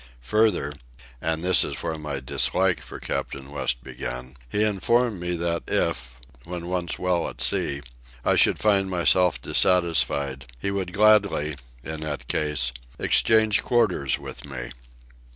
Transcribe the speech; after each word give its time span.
Further—and 0.21 1.41
here 1.41 1.51
is 1.51 1.75
where 1.83 1.95
my 1.99 2.19
dislike 2.19 2.79
for 2.79 2.99
Captain 2.99 3.51
West 3.51 3.83
began—he 3.83 4.63
informed 4.63 5.19
me 5.19 5.35
that 5.35 5.61
if, 5.67 6.15
when 6.43 6.65
once 6.69 6.97
well 6.97 7.29
at 7.29 7.39
sea, 7.39 7.81
I 8.25 8.33
should 8.35 8.57
find 8.57 8.89
myself 8.89 9.39
dissatisfied, 9.39 10.47
he 10.57 10.71
would 10.71 10.91
gladly, 10.91 11.55
in 11.83 11.99
that 11.99 12.27
case, 12.27 12.71
exchange 12.97 13.61
quarters 13.61 14.17
with 14.17 14.43
me. 14.43 14.71